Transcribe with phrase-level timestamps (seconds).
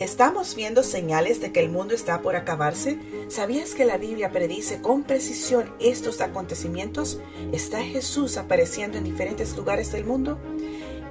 [0.00, 3.00] ¿Estamos viendo señales de que el mundo está por acabarse?
[3.26, 7.18] ¿Sabías que la Biblia predice con precisión estos acontecimientos?
[7.50, 10.38] ¿Está Jesús apareciendo en diferentes lugares del mundo?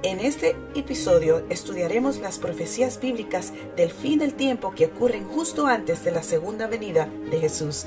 [0.02, 6.02] En este episodio estudiaremos las profecías bíblicas del fin del tiempo que ocurren justo antes
[6.02, 7.84] de la segunda venida de Jesús.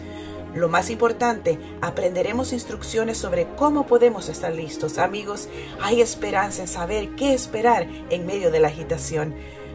[0.54, 5.00] Lo más importante, aprenderemos instrucciones sobre cómo podemos estar listos.
[5.00, 5.48] Amigos,
[5.82, 9.34] hay esperanza en saber qué esperar en medio de la agitación.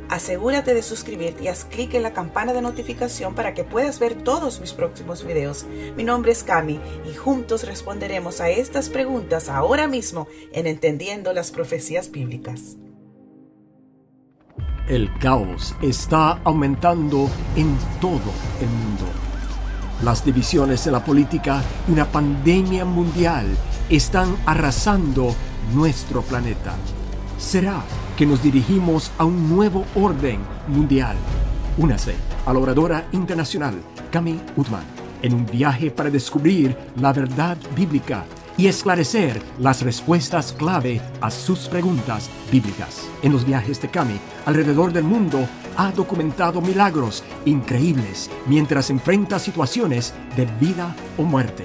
[0.08, 4.14] Asegúrate de suscribirte y haz clic en la campana de notificación para que puedas ver
[4.14, 5.66] todos mis próximos videos.
[5.96, 11.50] Mi nombre es Cami y juntos responderemos a estas preguntas ahora mismo en Entendiendo las
[11.50, 12.76] Profecías Bíblicas.
[14.88, 19.04] El caos está aumentando en todo el mundo.
[20.04, 23.46] Las divisiones en la política y una pandemia mundial
[23.90, 25.34] están arrasando
[25.74, 26.76] nuestro planeta.
[27.38, 27.82] ¿Será
[28.16, 31.16] que nos dirigimos a un nuevo orden mundial.
[31.76, 32.14] Únase
[32.46, 33.74] a la oradora internacional
[34.10, 34.84] Cami Utman
[35.22, 38.24] en un viaje para descubrir la verdad bíblica
[38.56, 43.06] y esclarecer las respuestas clave a sus preguntas bíblicas.
[43.22, 50.14] En los viajes de Cami alrededor del mundo ha documentado milagros increíbles mientras enfrenta situaciones
[50.36, 51.64] de vida o muerte.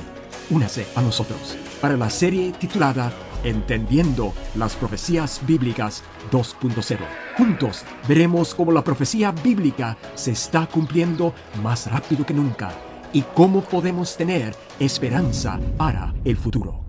[0.50, 3.14] Únase a nosotros para la serie titulada
[3.44, 7.00] Entendiendo las Profecías Bíblicas 2.0.
[7.38, 12.72] Juntos veremos cómo la profecía bíblica se está cumpliendo más rápido que nunca
[13.14, 16.81] y cómo podemos tener esperanza para el futuro.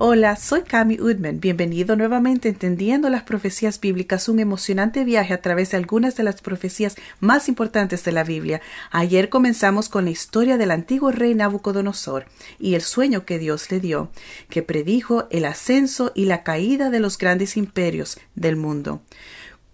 [0.00, 1.40] Hola, soy Cami Udman.
[1.40, 6.22] Bienvenido nuevamente a Entendiendo las Profecías Bíblicas, un emocionante viaje a través de algunas de
[6.22, 8.60] las profecías más importantes de la Biblia.
[8.92, 12.26] Ayer comenzamos con la historia del antiguo rey Nabucodonosor
[12.60, 14.12] y el sueño que Dios le dio,
[14.48, 19.02] que predijo el ascenso y la caída de los grandes imperios del mundo.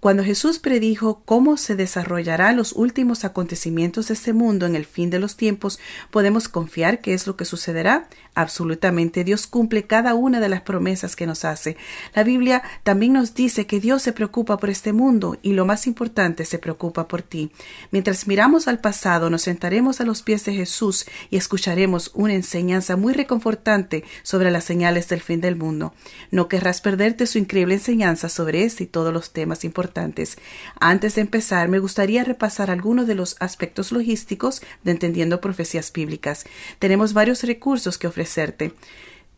[0.05, 5.08] Cuando Jesús predijo cómo se desarrollarán los últimos acontecimientos de este mundo en el fin
[5.08, 5.78] de los tiempos,
[6.10, 8.06] podemos confiar que es lo que sucederá.
[8.34, 11.78] Absolutamente, Dios cumple cada una de las promesas que nos hace.
[12.14, 15.87] La Biblia también nos dice que Dios se preocupa por este mundo y lo más
[15.87, 17.50] importante, se preocupa por ti.
[17.91, 22.97] Mientras miramos al pasado, nos sentaremos a los pies de Jesús y escucharemos una enseñanza
[22.97, 25.94] muy reconfortante sobre las señales del fin del mundo.
[26.31, 29.94] No querrás perderte su increíble enseñanza sobre este y todos los temas importantes
[30.81, 36.44] antes de empezar, me gustaría repasar algunos de los aspectos logísticos de entendiendo profecías bíblicas.
[36.78, 38.72] Tenemos varios recursos que ofrecerte.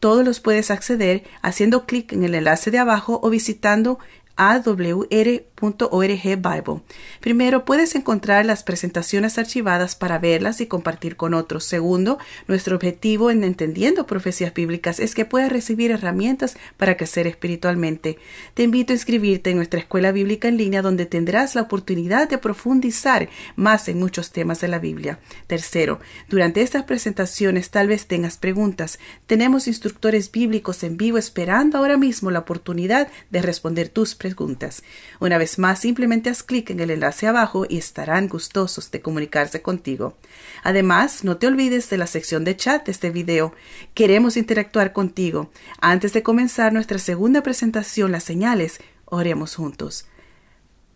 [0.00, 3.98] Todos los puedes acceder haciendo clic en el enlace de abajo o visitando
[4.36, 6.82] awr.org Bible.
[7.20, 11.64] Primero, puedes encontrar las presentaciones archivadas para verlas y compartir con otros.
[11.64, 18.18] Segundo, nuestro objetivo en entendiendo profecías bíblicas es que puedas recibir herramientas para crecer espiritualmente.
[18.54, 22.38] Te invito a inscribirte en nuestra escuela bíblica en línea donde tendrás la oportunidad de
[22.38, 25.18] profundizar más en muchos temas de la Biblia.
[25.46, 28.98] Tercero, durante estas presentaciones tal vez tengas preguntas.
[29.26, 34.82] Tenemos instructores bíblicos en vivo esperando ahora mismo la oportunidad de responder tus preguntas.
[35.20, 39.62] Una vez más, simplemente haz clic en el enlace abajo y estarán gustosos de comunicarse
[39.62, 40.16] contigo.
[40.62, 43.54] Además, no te olvides de la sección de chat de este video.
[43.94, 45.50] Queremos interactuar contigo.
[45.80, 50.06] Antes de comenzar nuestra segunda presentación, las señales, oremos juntos.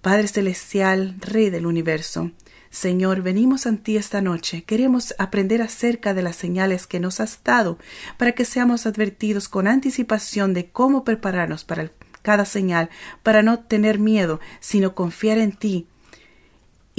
[0.02, 2.30] Padre Celestial, Rey del Universo,
[2.70, 4.62] Señor, venimos ante ti esta noche.
[4.62, 7.78] Queremos aprender acerca de las señales que nos has dado
[8.16, 11.90] para que seamos advertidos con anticipación de cómo prepararnos para el
[12.22, 12.90] cada señal,
[13.22, 15.86] para no tener miedo, sino confiar en ti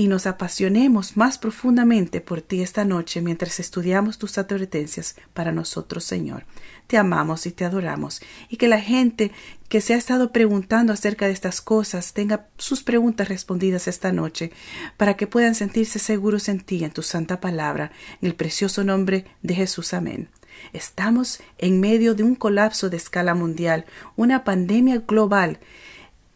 [0.01, 6.05] y nos apasionemos más profundamente por ti esta noche mientras estudiamos tus advertencias para nosotros,
[6.05, 6.45] Señor.
[6.87, 9.31] Te amamos y te adoramos, y que la gente
[9.69, 14.51] que se ha estado preguntando acerca de estas cosas tenga sus preguntas respondidas esta noche,
[14.97, 19.25] para que puedan sentirse seguros en ti, en tu santa palabra, en el precioso nombre
[19.43, 19.93] de Jesús.
[19.93, 20.29] Amén.
[20.73, 23.85] Estamos en medio de un colapso de escala mundial,
[24.15, 25.59] una pandemia global.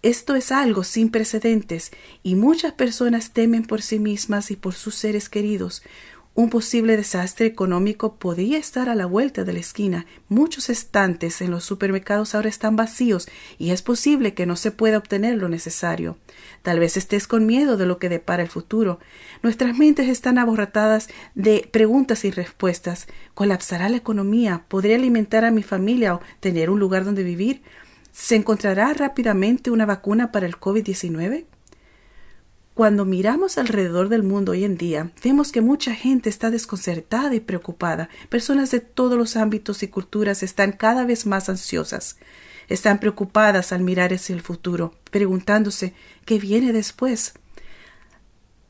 [0.02, 1.92] Esto es algo sin precedentes
[2.22, 5.82] y muchas personas temen por sí mismas y por sus seres queridos.
[6.38, 10.06] Un posible desastre económico podría estar a la vuelta de la esquina.
[10.28, 14.98] Muchos estantes en los supermercados ahora están vacíos y es posible que no se pueda
[14.98, 16.18] obtener lo necesario.
[16.62, 19.00] Tal vez estés con miedo de lo que depara el futuro.
[19.44, 23.08] Nuestras mentes están aborratadas de preguntas y respuestas.
[23.34, 24.66] ¿Colapsará la economía?
[24.68, 27.62] ¿Podré alimentar a mi familia o tener un lugar donde vivir?
[28.12, 31.46] ¿Se encontrará rápidamente una vacuna para el COVID-19?
[32.76, 37.40] Cuando miramos alrededor del mundo hoy en día, vemos que mucha gente está desconcertada y
[37.40, 38.10] preocupada.
[38.28, 42.18] Personas de todos los ámbitos y culturas están cada vez más ansiosas.
[42.68, 45.94] Están preocupadas al mirar hacia el futuro, preguntándose
[46.26, 47.36] qué viene después.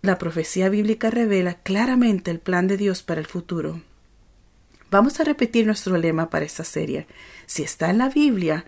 [0.04, 3.82] La profecía bíblica revela claramente el plan de Dios para el futuro.
[4.92, 7.08] Vamos a repetir nuestro lema para esta serie.
[7.48, 8.66] Si está en la Biblia,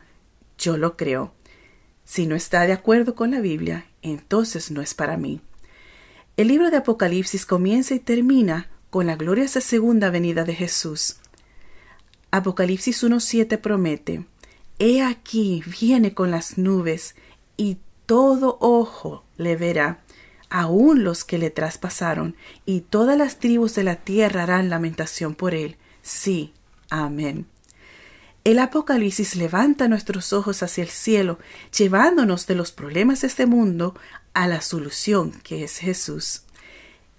[0.58, 1.32] yo lo creo.
[2.06, 5.42] Si no está de acuerdo con la Biblia, entonces no es para mí.
[6.38, 11.18] El libro de Apocalipsis comienza y termina con la gloriosa segunda venida de Jesús.
[12.32, 14.26] Apocalipsis 1.7 promete,
[14.80, 17.16] He aquí viene con las nubes,
[17.58, 20.04] y todo ojo le verá,
[20.50, 22.36] aun los que le traspasaron,
[22.66, 25.78] y todas las tribus de la tierra harán lamentación por él.
[26.04, 26.54] Sí,
[26.90, 27.48] amén.
[28.48, 31.38] El Apocalipsis levanta nuestros ojos hacia el cielo,
[31.78, 33.94] llevándonos de los problemas de este mundo
[34.34, 36.44] a la solución que es Jesús.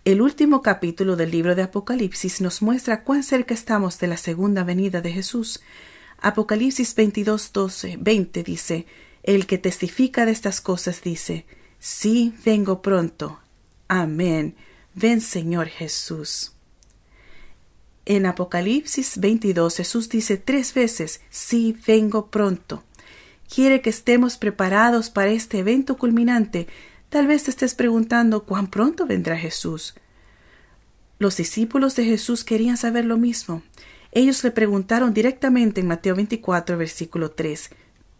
[0.06, 4.64] El último capítulo del libro de Apocalipsis nos muestra cuán cerca estamos de la segunda
[4.64, 5.60] venida de Jesús.
[6.18, 8.86] Apocalipsis 22, 12, 20 dice,
[9.22, 11.44] El que testifica de estas cosas dice,
[11.78, 13.38] Sí, vengo pronto.
[13.86, 14.54] Amén.
[14.94, 16.52] Ven Señor Jesús.
[18.08, 22.82] En Apocalipsis 22 Jesús dice tres veces, Sí, vengo pronto.
[23.54, 26.68] Quiere que estemos preparados para este evento culminante.
[27.10, 29.94] Tal vez te estés preguntando cuán pronto vendrá Jesús.
[31.18, 33.62] Los discípulos de Jesús querían saber lo mismo.
[34.12, 37.68] Ellos le preguntaron directamente en Mateo 24, versículo 3,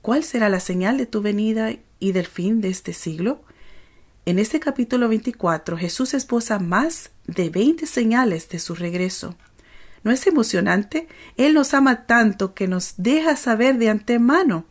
[0.03, 3.41] ¿Cuál será la señal de tu venida y del fin de este siglo?
[4.27, 9.35] En este capítulo 24 Jesús esposa más de 20 señales de su regreso.
[10.09, 11.07] ¿No es emocionante?
[11.37, 14.65] Él nos ama tanto que nos deja saber de antemano.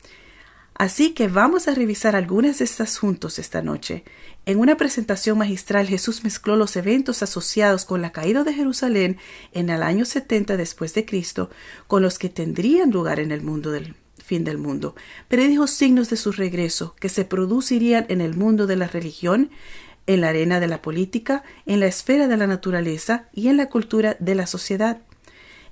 [0.73, 4.03] Así que vamos a revisar algunas de estas juntos esta noche.
[4.47, 9.17] En una presentación magistral Jesús mezcló los eventos asociados con la caída de Jerusalén
[9.53, 11.51] en el año 70 después de Cristo
[11.85, 14.95] con los que tendrían lugar en el mundo del fin del mundo.
[15.27, 19.51] Predijo signos de su regreso que se producirían en el mundo de la religión,
[20.07, 23.69] en la arena de la política, en la esfera de la naturaleza y en la
[23.69, 25.01] cultura de la sociedad.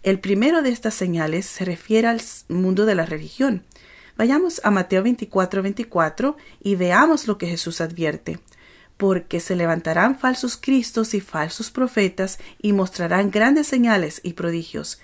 [0.06, 3.64] El primero de estas señales se refiere al mundo de la religión.
[4.16, 8.38] Vayamos a Mateo 24, 24 y veamos lo que Jesús advierte.
[8.98, 15.02] Porque se levantarán falsos cristos y falsos profetas y mostrarán grandes señales y prodigios.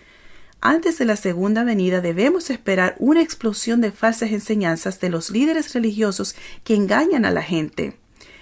[0.61, 5.73] Antes de la segunda venida debemos esperar una explosión de falsas enseñanzas de los líderes
[5.73, 7.97] religiosos que engañan a la gente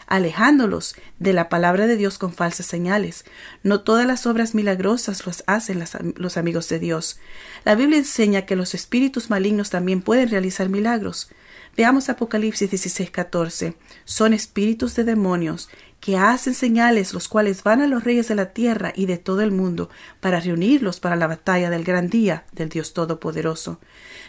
[0.10, 3.24] alejándolos de la palabra de Dios con falsas señales.
[3.64, 5.84] No todas las obras milagrosas las hacen
[6.16, 7.20] los amigos de Dios.
[7.64, 11.30] La Biblia enseña que los espíritus malignos también pueden realizar milagros.
[11.78, 13.76] Veamos Apocalipsis 16:14.
[14.04, 18.54] Son espíritus de demonios que hacen señales, los cuales van a los reyes de la
[18.54, 22.70] tierra y de todo el mundo para reunirlos para la batalla del gran día del
[22.70, 23.80] Dios Todopoderoso.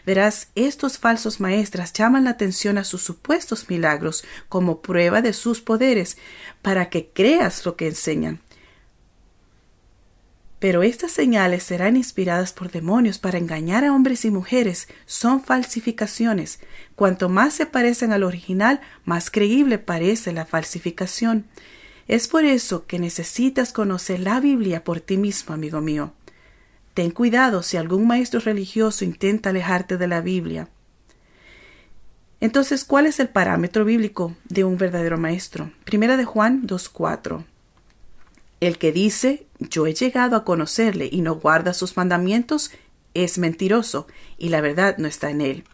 [0.04, 5.60] Verás, estos falsos maestras llaman la atención a sus supuestos milagros como prueba de sus
[5.60, 6.18] poderes,
[6.62, 8.40] para que creas lo que enseñan.
[10.60, 14.88] Pero estas señales serán inspiradas por demonios para engañar a hombres y mujeres.
[15.06, 16.60] Son falsificaciones.
[16.94, 21.46] Cuanto más se parecen al original, más creíble parece la falsificación.
[22.08, 26.12] Es por eso que necesitas conocer la Biblia por ti mismo, amigo mío.
[26.92, 30.68] Ten cuidado si algún maestro religioso intenta alejarte de la Biblia.
[32.40, 35.72] Entonces, ¿cuál es el parámetro bíblico de un verdadero maestro?
[35.84, 37.44] Primera de Juan 2.4.
[38.60, 42.70] El que dice, yo he llegado a conocerle y no guarda sus mandamientos,
[43.14, 44.06] es mentiroso,
[44.38, 45.64] y la verdad no está en él.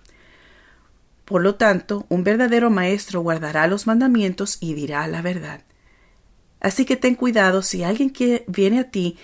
[1.24, 5.62] Por lo tanto, un verdadero maestro guardará los mandamientos y dirá la verdad.
[6.60, 9.18] Así que ten cuidado si alguien que viene a ti,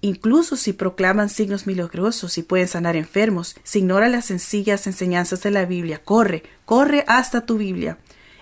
[0.00, 5.50] incluso si proclaman signos milagrosos y pueden sanar enfermos, si ignora las sencillas enseñanzas de
[5.50, 7.98] la Biblia, corre, corre hasta tu Biblia.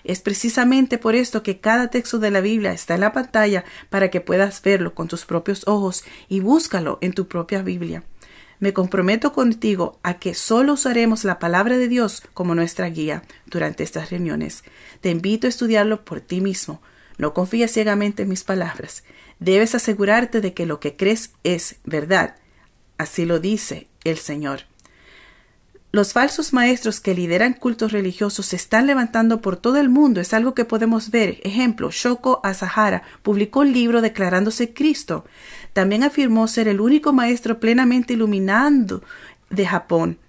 [0.07, 4.09] Es precisamente por esto que cada texto de la Biblia está en la pantalla para
[4.09, 8.03] que puedas verlo con tus propios ojos y búscalo en tu propia Biblia.
[8.61, 13.83] Me comprometo contigo a que solo usaremos la palabra de Dios como nuestra guía durante
[13.83, 14.63] estas reuniones.
[15.01, 16.81] Te invito a estudiarlo por ti mismo.
[17.17, 19.03] No confíes ciegamente en mis palabras.
[19.39, 22.37] Debes asegurarte de que lo que crees es verdad.
[22.97, 24.61] Así lo dice el Señor.
[25.97, 30.21] Los falsos maestros que lideran cultos religiosos se están levantando por todo el mundo.
[30.21, 31.39] Es algo que podemos ver.
[31.41, 35.25] Ejemplo, Shoko Asahara publicó un libro declarándose Cristo.
[35.73, 39.01] También afirmó ser el único maestro plenamente iluminando
[39.49, 40.19] de Japón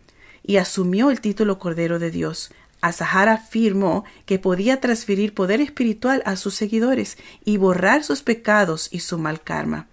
[0.42, 2.50] y asumió el título Cordero de Dios.
[2.80, 9.00] Asahara afirmó que podía transferir poder espiritual a sus seguidores y borrar sus pecados y
[9.00, 9.87] su mal karma.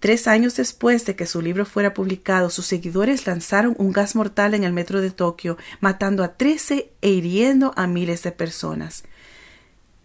[0.00, 4.54] Tres años después de que su libro fuera publicado, sus seguidores lanzaron un gas mortal
[4.54, 9.02] en el metro de Tokio, matando a 13 e hiriendo a miles de personas.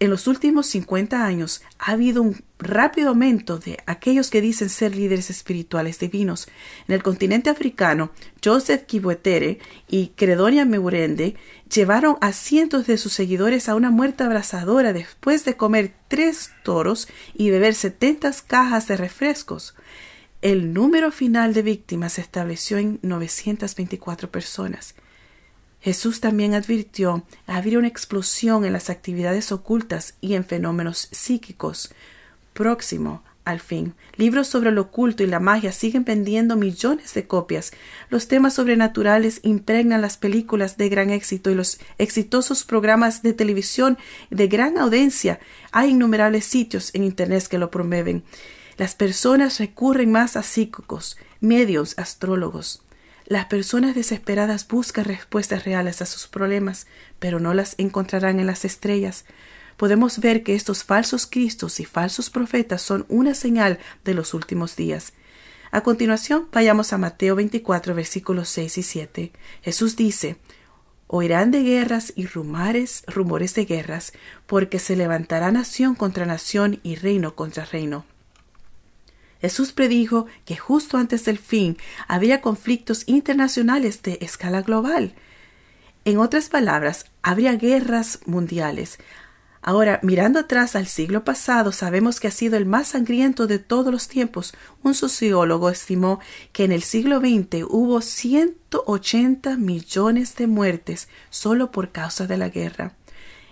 [0.04, 4.94] En los últimos 50 años ha habido un rápido aumento de aquellos que dicen ser
[4.94, 6.46] líderes espirituales divinos.
[6.86, 8.10] En el continente africano,
[8.44, 11.36] Joseph Kibuetere y Credonia Meurende
[11.72, 17.08] llevaron a cientos de sus seguidores a una muerte abrasadora después de comer tres toros
[17.32, 19.74] y beber 70 cajas de refrescos.
[20.42, 24.96] El número final de víctimas se estableció en 924 personas.
[25.84, 31.92] Jesús también advirtió habría una explosión en las actividades ocultas y en fenómenos psíquicos.
[32.54, 37.72] Próximo al fin, libros sobre lo oculto y la magia siguen vendiendo millones de copias.
[38.08, 43.98] Los temas sobrenaturales impregnan las películas de gran éxito y los exitosos programas de televisión
[44.30, 45.38] de gran audiencia.
[45.70, 48.24] Hay innumerables sitios en Internet que lo promueven.
[48.78, 52.80] Las personas recurren más a psíquicos, medios, astrólogos.
[53.26, 56.86] Las personas desesperadas buscan respuestas reales a sus problemas,
[57.18, 59.24] pero no las encontrarán en las estrellas.
[59.78, 64.76] Podemos ver que estos falsos cristos y falsos profetas son una señal de los últimos
[64.76, 65.14] días.
[65.70, 69.32] A continuación, vayamos a Mateo 24, versículos 6 y 7.
[69.62, 70.36] Jesús dice,
[71.06, 74.12] Oirán de guerras y rumores, rumores de guerras,
[74.46, 78.04] porque se levantará nación contra nación y reino contra reino.
[79.44, 81.76] Jesús predijo que justo antes del fin
[82.08, 85.12] habría conflictos internacionales de escala global.
[86.06, 88.98] En otras palabras, habría guerras mundiales.
[89.60, 93.92] Ahora, mirando atrás al siglo pasado, sabemos que ha sido el más sangriento de todos
[93.92, 94.54] los tiempos.
[94.82, 96.20] Un sociólogo estimó
[96.52, 102.48] que en el siglo XX hubo 180 millones de muertes solo por causa de la
[102.48, 102.94] guerra.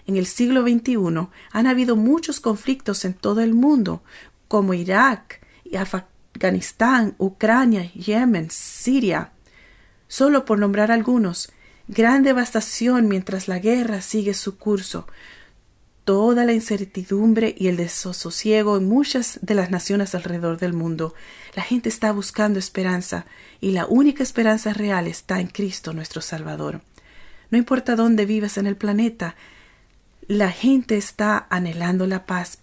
[0.06, 4.02] En el siglo XXI han habido muchos conflictos en todo el mundo,
[4.48, 5.41] como Irak,
[5.76, 9.32] Afganistán, Ucrania, Yemen, Siria,
[10.08, 11.52] solo por nombrar algunos.
[11.88, 15.06] Gran devastación mientras la guerra sigue su curso.
[16.04, 21.14] Toda la incertidumbre y el desasosiego en muchas de las naciones alrededor del mundo.
[21.54, 23.26] La gente está buscando esperanza
[23.60, 26.82] y la única esperanza real está en Cristo nuestro Salvador.
[27.50, 29.36] No importa dónde vivas en el planeta,
[30.26, 32.58] la gente está anhelando la paz,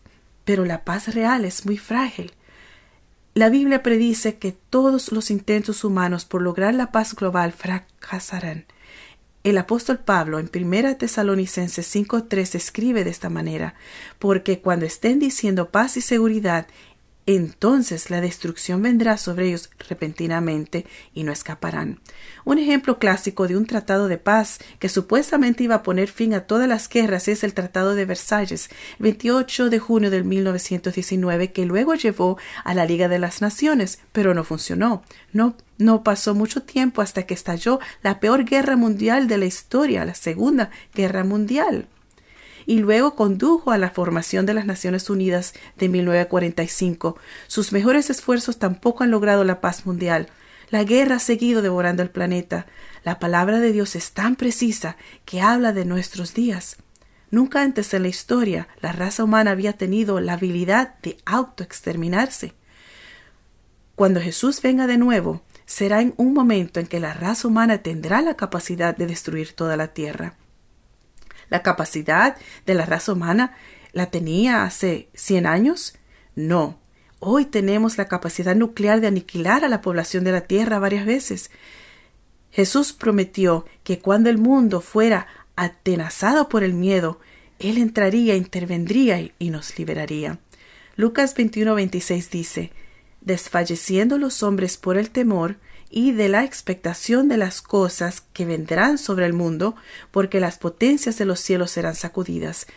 [0.46, 2.34] pero la paz real es muy frágil.
[3.36, 8.66] La Biblia predice que todos los intentos humanos por lograr la paz global fracasarán.
[9.44, 13.76] El apóstol Pablo en 1 Tesalonicenses 5.3 escribe de esta manera,
[14.18, 16.68] porque cuando estén diciendo paz y seguridad,
[17.36, 22.00] entonces la destrucción vendrá sobre ellos repentinamente y no escaparán.
[22.44, 26.48] Un ejemplo clásico de un tratado de paz que supuestamente iba a poner fin a
[26.48, 31.94] todas las guerras es el Tratado de Versalles, 28 de junio de 1919, que luego
[31.94, 35.04] llevó a la Liga de las Naciones, pero no funcionó.
[35.32, 40.04] No, no pasó mucho tiempo hasta que estalló la peor guerra mundial de la historia,
[40.04, 41.88] la Segunda Guerra Mundial
[42.70, 47.18] y luego condujo a la formación de las Naciones Unidas de 1945.
[47.48, 50.28] Sus mejores esfuerzos tampoco han logrado la paz mundial.
[50.70, 52.68] La guerra ha seguido devorando el planeta.
[53.04, 56.78] La palabra de Dios es tan precisa que habla de nuestros días.
[57.32, 62.54] Nunca antes en la historia la raza humana había tenido la habilidad de autoexterminarse.
[63.96, 68.22] Cuando Jesús venga de nuevo, será en un momento en que la raza humana tendrá
[68.22, 70.36] la capacidad de destruir toda la tierra.
[71.50, 73.56] ¿La capacidad de la raza humana
[73.92, 75.96] la tenía hace 100 años?
[76.36, 76.80] No.
[77.20, 81.52] Hoy tenemos la capacidad nuclear de aniquilar a la población de la Tierra varias veces.
[82.52, 87.20] Jesús prometió que cuando el mundo fuera atenazado por el miedo,
[87.60, 90.40] Él entraría, intervendría y nos liberaría.
[90.96, 92.72] Lucas 21-26 dice,
[93.22, 95.58] Desfalleciendo los hombres por el temor,
[95.90, 99.76] y de la expectación de las cosas que vendrán sobre el mundo,
[100.12, 102.68] porque las potencias de los cielos serán sacudidas.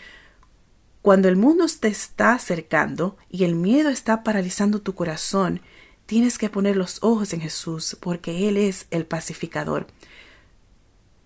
[1.02, 5.60] Cuando el mundo te está acercando y el miedo está paralizando tu corazón,
[6.06, 9.86] tienes que poner los ojos en Jesús, porque Él es el pacificador.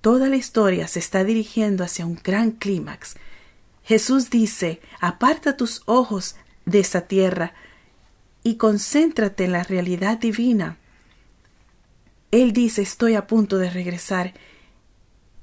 [0.01, 3.17] Toda la historia se está dirigiendo hacia un gran clímax.
[3.85, 7.55] Jesús dice, aparta tus ojos de esa tierra
[8.43, 10.79] y concéntrate en la realidad divina
[12.43, 14.35] él dice, estoy a punto de regresar.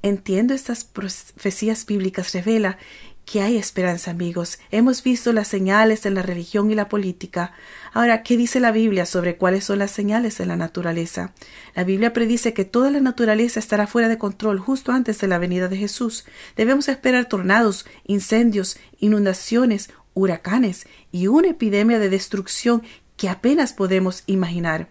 [0.02, 2.78] Entiendo estas profecías bíblicas, revela
[3.26, 4.60] que hay esperanza, amigos.
[4.70, 7.54] Hemos visto las señales en la religión y la política.
[7.94, 11.34] Ahora, ¿qué dice la Biblia sobre cuáles son las señales en la naturaleza?
[11.74, 15.38] La Biblia predice que toda la naturaleza estará fuera de control justo antes de la
[15.38, 16.26] venida de Jesús.
[16.58, 22.84] Debemos esperar tornados, incendios, inundaciones, huracanes y una epidemia de destrucción
[23.16, 24.90] que apenas podemos imaginar.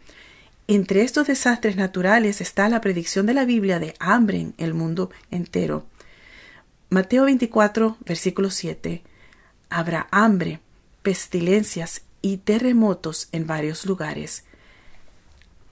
[0.75, 5.11] Entre estos desastres naturales está la predicción de la Biblia de hambre en el mundo
[5.31, 5.85] entero.
[6.89, 9.03] Mateo 24, versículo 7.
[9.69, 10.61] Habrá hambre,
[11.03, 14.45] pestilencias y terremotos en varios lugares.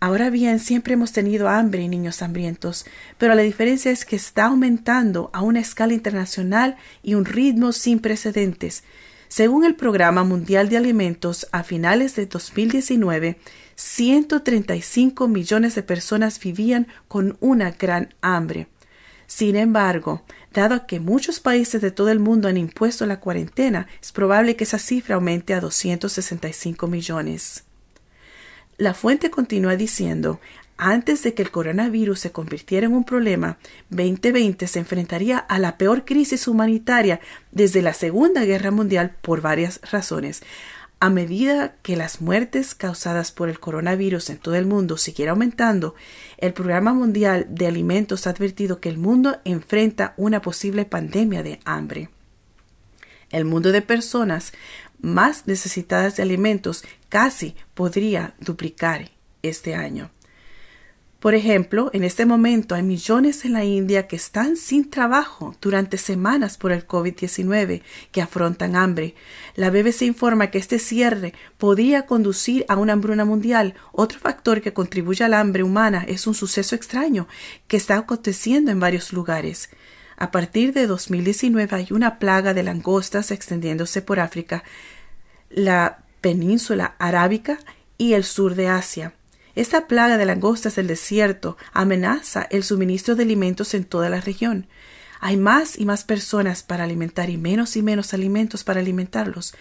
[0.01, 2.85] Ahora bien, siempre hemos tenido hambre y niños hambrientos,
[3.17, 8.01] pero la diferencia es que está aumentando a una escala internacional y un ritmo sin
[8.01, 8.85] precedentes.
[9.29, 13.39] Según el Programa Mundial de Alimentos, a finales de 2019,
[13.81, 18.69] 135 millones de personas vivían con una gran hambre.
[19.27, 20.23] Sin embargo,
[20.53, 24.65] dado que muchos países de todo el mundo han impuesto la cuarentena, es probable que
[24.65, 27.65] esa cifra aumente a 265 millones.
[28.77, 30.41] La fuente continúa diciendo,
[30.77, 33.59] antes de que el coronavirus se convirtiera en un problema,
[33.89, 37.21] 2020 se enfrentaría a la peor crisis humanitaria
[37.51, 40.43] desde la Segunda Guerra Mundial por varias razones.
[41.03, 45.95] A medida que las muertes causadas por el coronavirus en todo el mundo siguiera aumentando,
[46.37, 51.59] el Programa Mundial de Alimentos ha advertido que el mundo enfrenta una posible pandemia de
[51.65, 52.11] hambre.
[53.31, 54.53] El mundo de personas
[55.01, 59.11] más necesitadas de alimentos casi podría duplicar
[59.43, 60.11] este año.
[61.21, 65.99] Por ejemplo, en este momento hay millones en la India que están sin trabajo durante
[65.99, 69.15] semanas por el COVID-19, que afrontan hambre.
[69.55, 73.75] La BBC informa que este cierre podría conducir a una hambruna mundial.
[73.93, 77.29] Otro factor que contribuye al hambre humana es un suceso extraño
[77.69, 79.69] que está aconteciendo en varios lugares.
[80.17, 84.65] A partir de 2019 hay una plaga de langostas extendiéndose por África,
[85.51, 87.59] la península arábica
[87.99, 89.13] y el sur de Asia.
[89.55, 94.67] Esta plaga de langostas del desierto amenaza el suministro de alimentos en toda la región.
[95.21, 99.55] Hay más y más personas para alimentar y menos y menos alimentos para alimentarlos.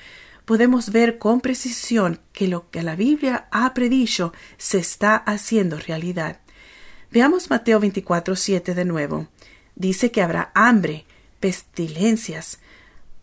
[0.46, 6.40] Podemos ver con precisión que lo que la Biblia ha predicho se está haciendo realidad.
[7.12, 9.28] Veamos Mateo 24, 7 de nuevo.
[9.76, 11.06] Dice que habrá hambre,
[11.40, 12.60] pestilencias,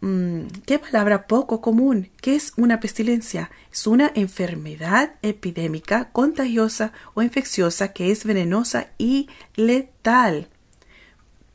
[0.00, 2.10] Mm, qué palabra poco común.
[2.20, 3.50] ¿Qué es una pestilencia?
[3.72, 10.48] Es una enfermedad epidémica, contagiosa o infecciosa que es venenosa y letal,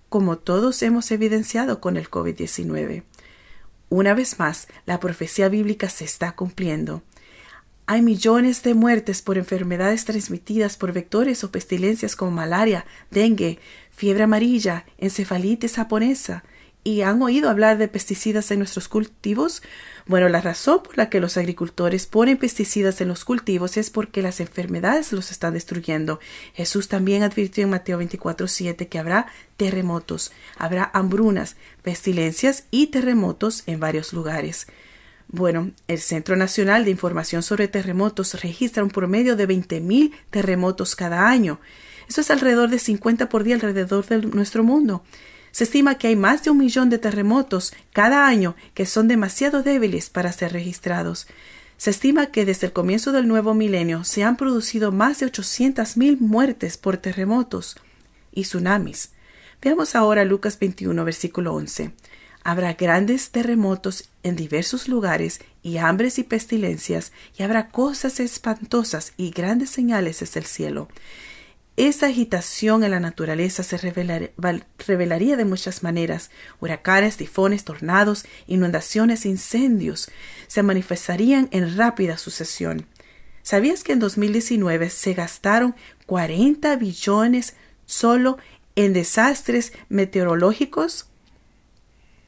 [0.10, 3.04] como todos hemos evidenciado con el COVID-19.
[3.90, 7.04] Una vez más, la profecía bíblica se está cumpliendo.
[7.86, 13.60] Hay millones de muertes por enfermedades transmitidas por vectores o pestilencias como malaria, dengue,
[13.92, 16.44] fiebre amarilla, encefalitis japonesa,
[16.84, 19.62] y han oído hablar de pesticidas en nuestros cultivos?
[20.08, 24.22] Bueno, la razón por la que los agricultores ponen pesticidas en los cultivos es porque
[24.22, 26.20] las enfermedades los están destruyendo.
[26.54, 33.80] Jesús también advirtió en Mateo 24:7 que habrá terremotos, habrá hambrunas, pestilencias y terremotos en
[33.80, 34.68] varios lugares.
[35.28, 41.30] Bueno, el Centro Nacional de Información sobre Terremotos registra un promedio de 20.000 terremotos cada
[41.30, 41.62] año.
[42.10, 45.06] Eso es alrededor de 50 por día alrededor de nuestro mundo.
[45.52, 49.64] Se estima que hay más de un millón de terremotos cada año que son demasiado
[49.64, 51.28] débiles para ser registrados.
[51.78, 56.20] Se estima que desde el comienzo del nuevo milenio se han producido más de 800.000
[56.20, 57.76] muertes por terremotos
[58.32, 59.12] y tsunamis.
[59.62, 61.92] Veamos ahora Lucas 21, versículo 11.
[62.44, 69.30] Habrá grandes terremotos en diversos lugares y hambres y pestilencias, y habrá cosas espantosas y
[69.30, 70.88] grandes señales desde el cielo.
[71.82, 76.30] Esa agitación en la naturaleza se revelaría de muchas maneras.
[76.60, 80.12] Huracanes, tifones, tornados, inundaciones, incendios
[80.46, 82.86] se manifestarían en rápida sucesión.
[83.42, 85.74] ¿Sabías que en 2019 se gastaron
[86.06, 87.56] 40 billones
[87.88, 88.38] solo
[88.76, 91.08] en desastres meteorológicos?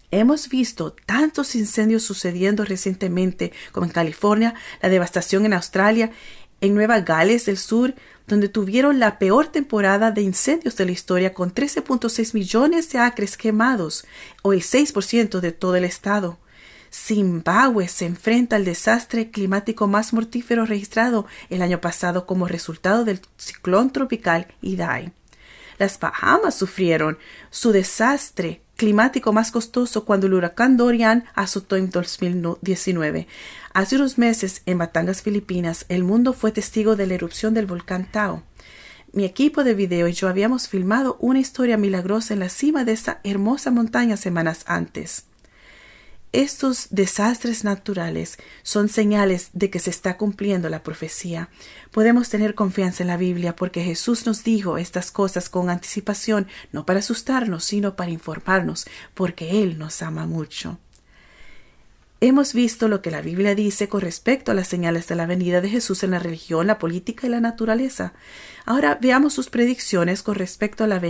[0.09, 6.11] Hemos visto tantos incendios sucediendo recientemente como en California, la devastación en Australia,
[6.59, 7.93] en Nueva Gales del Sur,
[8.27, 13.37] donde tuvieron la peor temporada de incendios de la historia con 13.6 millones de acres
[13.37, 14.05] quemados,
[14.41, 16.39] o el 6% de todo el estado.
[16.93, 23.19] Zimbabue se enfrenta al desastre climático más mortífero registrado el año pasado como resultado del
[23.37, 25.11] ciclón tropical Idai.
[25.79, 27.17] Las Bahamas sufrieron
[27.49, 33.27] su desastre climático más costoso cuando el huracán Dorian azotó en 2019.
[33.73, 38.05] Hace unos meses, en Batangas, Filipinas, el mundo fue testigo de la erupción del volcán
[38.05, 38.43] Tao.
[39.13, 42.91] Mi equipo de video y yo habíamos filmado una historia milagrosa en la cima de
[42.91, 45.25] esa hermosa montaña semanas antes.
[46.33, 51.49] Estos desastres naturales son señales de que se está cumpliendo la profecía.
[51.89, 56.85] Podemos tener confianza en la Biblia porque Jesús nos dijo estas cosas con anticipación, no
[56.85, 60.77] para asustarnos, sino para informarnos, porque Él nos ama mucho.
[62.25, 65.59] Hemos visto lo que la Biblia dice con respecto a las señales de la venida
[65.59, 68.13] de Jesús en la religión, la política y la naturaleza.
[68.65, 71.01] Ahora veamos sus predicciones con respecto a la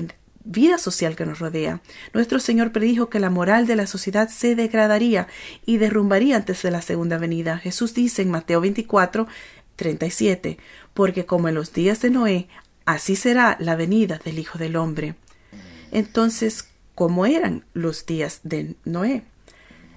[0.43, 1.81] vida social que nos rodea.
[2.15, 5.27] Nuestro Señor predijo que la moral de la sociedad se degradaría
[5.67, 7.59] y derrumbaría antes de la segunda venida.
[7.59, 9.27] Jesús dice en Mateo 24,
[9.75, 10.57] 37,
[10.95, 12.47] porque como en los días de Noé,
[12.85, 15.13] así será la venida del Hijo del Hombre.
[15.91, 19.21] Entonces, ¿cómo eran los días de Noé?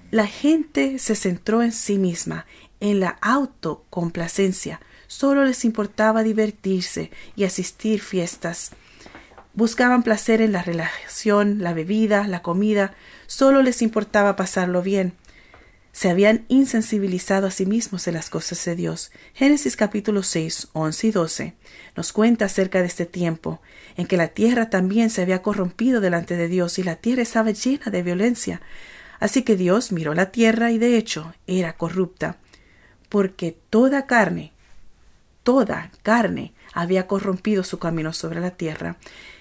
[0.09, 2.45] La gente se centró en sí misma,
[2.79, 4.79] en la autocomplacencia.
[5.07, 8.71] Solo les importaba divertirse y asistir fiestas.
[9.53, 12.93] Buscaban placer en la relación, la bebida, la comida.
[13.25, 15.13] Solo les importaba pasarlo bien.
[15.91, 19.11] Se habían insensibilizado a sí mismos de las cosas de Dios.
[19.33, 21.53] Génesis capítulo 6, 11 y 12
[21.97, 23.59] nos cuenta acerca de este tiempo
[23.97, 27.51] en que la tierra también se había corrompido delante de Dios y la tierra estaba
[27.51, 28.61] llena de violencia.
[29.19, 32.37] Así que Dios miró la tierra y de hecho era corrupta,
[33.09, 34.51] porque toda carne,
[35.43, 38.97] toda carne había corrompido su camino sobre la tierra.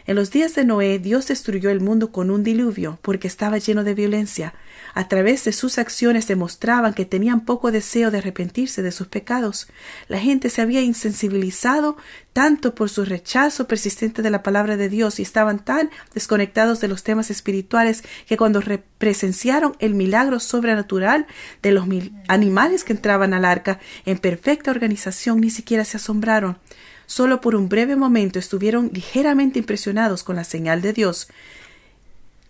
[0.06, 3.82] En los días de Noé, Dios destruyó el mundo con un diluvio porque estaba lleno
[3.82, 4.54] de violencia.
[4.94, 9.66] A través de sus acciones demostraban que tenían poco deseo de arrepentirse de sus pecados.
[10.06, 11.96] La gente se había insensibilizado
[12.32, 16.86] tanto por su rechazo persistente de la palabra de Dios y estaban tan desconectados de
[16.86, 18.62] los temas espirituales que cuando
[18.98, 21.26] presenciaron el milagro sobrenatural
[21.62, 21.84] de los
[22.28, 26.58] animales que entraban al arca en perfecta organización ni siquiera se asombraron.
[27.06, 31.28] Solo por un breve momento estuvieron ligeramente impresionados con la señal de Dios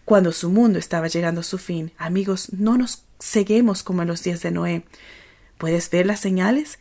[0.04, 1.92] cuando su mundo estaba llegando a su fin.
[1.98, 4.84] Amigos, no nos ceguemos como en los días de Noé.
[5.58, 6.78] ¿Puedes ver las señales?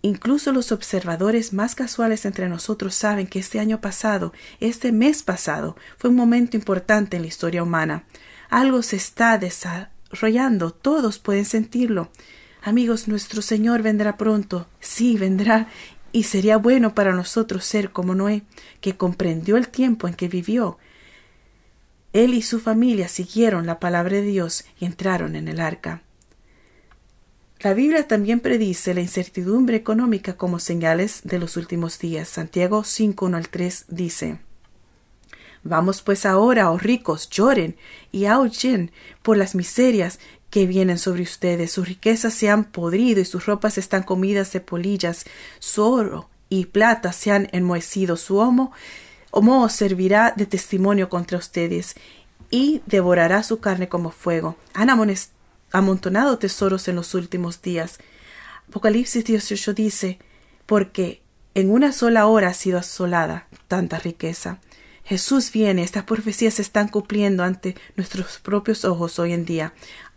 [0.00, 5.76] Incluso los observadores más casuales entre nosotros saben que este año pasado, este mes pasado,
[5.98, 8.04] fue un momento importante en la historia humana.
[8.48, 12.10] Algo se está desarrollando, todos pueden sentirlo.
[12.64, 15.68] Amigos, nuestro Señor vendrá pronto, sí, vendrá,
[16.12, 18.42] y sería bueno para nosotros ser como Noé,
[18.80, 20.78] que comprendió el tiempo en que vivió.
[22.12, 26.02] Él y su familia siguieron la palabra de Dios y entraron en el arca.
[27.60, 32.28] La Biblia también predice la incertidumbre económica como señales de los últimos días.
[32.28, 34.38] Santiago 5, al 3 dice
[35.64, 37.76] Vamos pues ahora, oh ricos, lloren
[38.10, 38.90] y aullen
[39.22, 40.18] por las miserias
[40.52, 41.72] que vienen sobre ustedes.
[41.72, 45.24] Sus riquezas se han podrido y sus ropas están comidas de polillas.
[45.58, 48.18] Su oro y plata se han enmohecido.
[48.18, 48.70] Su homo,
[49.30, 51.94] homo servirá de testimonio contra ustedes
[52.50, 54.58] y devorará su carne como fuego.
[54.74, 54.90] Han
[55.72, 57.98] amontonado tesoros en los últimos días.
[58.68, 60.18] Apocalipsis 18 dice,
[60.66, 61.22] porque
[61.54, 64.58] en una sola hora ha sido asolada tanta riqueza.
[65.04, 69.72] Jesús viene, estas profecías se están cumpliendo ante nuestros propios ojos hoy en día.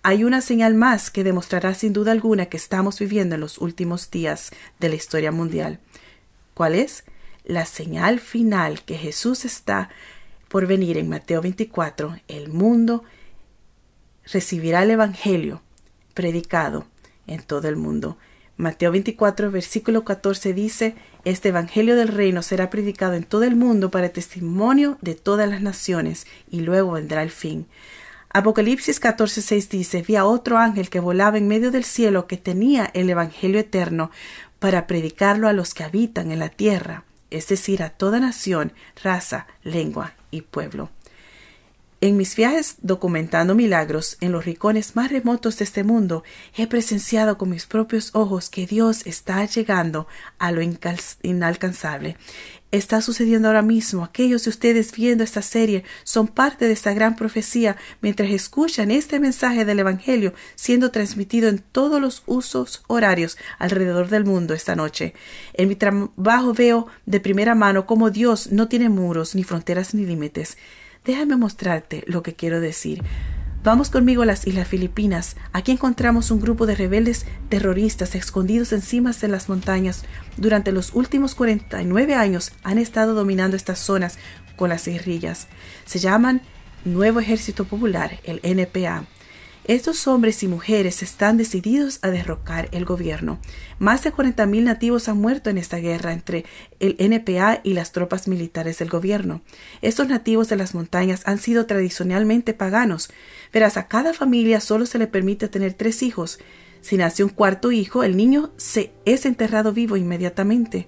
[0.08, 4.12] Hay una señal más que demostrará sin duda alguna que estamos viviendo en los últimos
[4.12, 5.80] días de la historia mundial.
[6.54, 7.06] ¿Cuál es?
[7.44, 9.90] La señal final que Jesús está
[10.48, 12.20] por venir en Mateo 24.
[12.28, 13.04] El mundo
[14.32, 15.64] recibirá el Evangelio
[16.14, 16.86] predicado
[17.26, 18.20] en todo el mundo.
[18.58, 23.90] Mateo 24, versículo 14 dice, Este Evangelio del reino será predicado en todo el mundo
[23.90, 27.66] para testimonio de todas las naciones, y luego vendrá el fin.
[28.38, 32.92] Apocalipsis 14:6 dice, vi a otro ángel que volaba en medio del cielo que tenía
[32.94, 34.12] el Evangelio eterno
[34.60, 39.48] para predicarlo a los que habitan en la tierra, es decir, a toda nación, raza,
[39.64, 40.90] lengua y pueblo.
[42.02, 46.26] En mis viajes documentando milagros en los rincones más remotos de este mundo,
[46.58, 50.08] he presenciado con mis propios ojos que Dios está llegando
[50.40, 50.62] a lo
[51.24, 52.18] inalcanzable
[52.76, 54.04] está sucediendo ahora mismo.
[54.04, 59.20] Aquellos de ustedes viendo esta serie son parte de esta gran profecía mientras escuchan este
[59.20, 65.14] mensaje del Evangelio siendo transmitido en todos los usos horarios alrededor del mundo esta noche.
[65.54, 70.06] En mi trabajo veo de primera mano cómo Dios no tiene muros, ni fronteras, ni
[70.06, 70.58] límites.
[71.06, 73.04] Déjame mostrarte lo que quiero decir.
[73.66, 75.38] Vamos conmigo a las Islas Filipinas.
[75.52, 80.04] Aquí encontramos un grupo de rebeldes terroristas escondidos encima de las montañas.
[80.38, 84.20] Durante los últimos 49 años han estado dominando estas zonas
[84.56, 85.48] con las guerrillas.
[85.84, 86.44] Se llaman
[86.84, 89.06] Nuevo Ejército Popular, el NPA.
[89.68, 93.40] Estos hombres y mujeres están decididos a derrocar el gobierno.
[93.80, 96.46] Más de 40.000 nativos han muerto en esta guerra entre
[96.80, 99.42] el NPA y las tropas militares del gobierno.
[99.82, 103.10] Estos nativos de las montañas han sido tradicionalmente paganos.
[103.52, 106.38] Verás, a cada familia solo se le permite tener tres hijos.
[106.82, 110.88] Si nace un cuarto hijo, el niño se es enterrado vivo inmediatamente.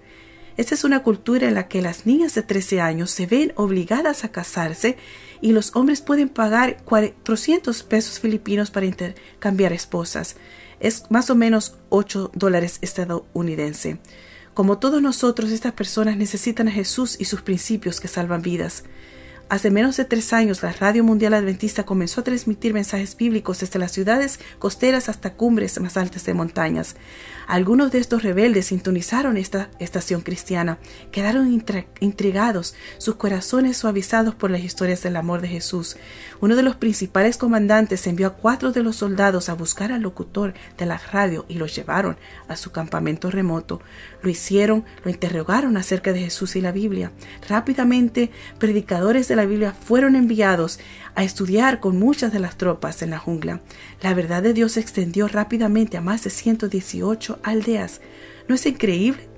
[0.58, 4.24] Esta es una cultura en la que las niñas de 13 años se ven obligadas
[4.24, 4.98] a casarse
[5.39, 10.36] y los hombres pueden pagar 400 pesos filipinos para intercambiar esposas.
[10.80, 14.00] Es más o menos 8 dólares estadounidense.
[14.56, 18.84] Como todos nosotros, estas personas necesitan a Jesús y sus principios que salvan vidas.
[19.50, 23.80] Hace menos de tres años, la Radio Mundial Adventista comenzó a transmitir mensajes bíblicos desde
[23.80, 26.98] las ciudades costeras hasta cumbres más altas de montañas.
[27.48, 30.80] Algunos de estos rebeldes sintonizaron esta estación cristiana,
[31.14, 31.50] quedaron
[32.02, 35.96] intrigados, sus corazones suavizados por las historias del amor de Jesús.
[36.42, 40.56] Uno de los principales comandantes envió a cuatro de los soldados a buscar al locutor
[40.78, 42.18] de la radio y lo llevaron
[42.50, 43.80] a su campamento remoto.
[44.28, 47.13] Lo hicieron, lo interrogaron acerca de Jesús y la Biblia.
[47.48, 50.82] Rápidamente, predicadores de la Biblia fueron enviados
[51.16, 53.62] a estudiar con muchas de las tropas en la jungla.
[54.02, 58.02] La verdad de Dios se extendió rápidamente a más de 118 aldeas.
[58.50, 59.30] ¿No es increíble?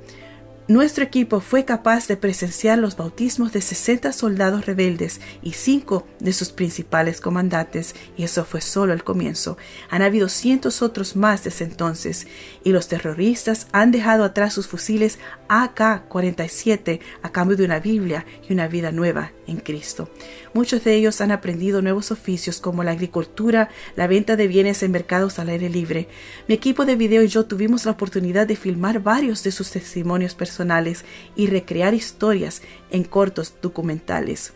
[0.69, 6.31] Nuestro equipo fue capaz de presenciar los bautismos de 60 soldados rebeldes y cinco de
[6.31, 9.57] sus principales comandantes, y eso fue solo el comienzo.
[9.89, 12.27] Han habido cientos otros más desde entonces,
[12.63, 18.53] y los terroristas han dejado atrás sus fusiles AK-47 a cambio de una Biblia y
[18.53, 20.09] una vida nueva en Cristo.
[20.53, 24.91] Muchos de ellos han aprendido nuevos oficios como la agricultura, la venta de bienes en
[24.91, 26.07] mercados al aire libre.
[26.47, 30.35] Mi equipo de video y yo tuvimos la oportunidad de filmar varios de sus testimonios
[30.35, 34.53] personales y recrear historias en cortos documentales.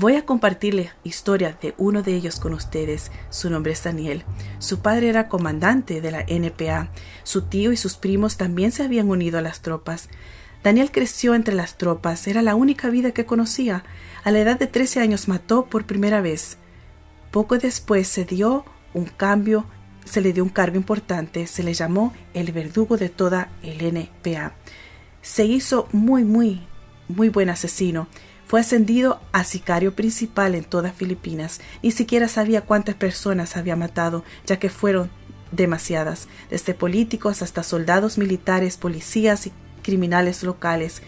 [0.00, 3.12] Voy a compartir la historia de uno de ellos con ustedes.
[3.28, 4.24] Su nombre es Daniel.
[4.58, 6.90] Su padre era comandante de la NPA.
[7.22, 10.08] Su tío y sus primos también se habían unido a las tropas.
[10.62, 13.84] Daniel creció entre las tropas, era la única vida que conocía.
[14.24, 16.58] A la edad de 13 años mató por primera vez.
[17.30, 19.64] Poco después se dio un cambio,
[20.04, 24.52] se le dio un cargo importante, se le llamó el verdugo de toda el NPA.
[25.22, 26.66] Se hizo muy, muy,
[27.08, 28.08] muy buen asesino.
[28.46, 31.60] Fue ascendido a sicario principal en todas Filipinas.
[31.82, 35.10] Ni siquiera sabía cuántas personas había matado, ya que fueron
[35.52, 39.52] demasiadas, desde políticos hasta soldados militares, policías y
[39.90, 41.02] criminales locales.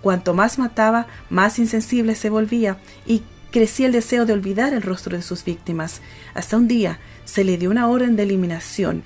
[0.00, 5.16] Cuanto más mataba, más insensible se volvía y crecía el deseo de olvidar el rostro
[5.16, 6.00] de sus víctimas.
[6.34, 9.02] Hasta un día se le dio una orden de eliminación,